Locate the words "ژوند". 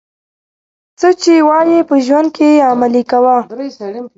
2.05-2.27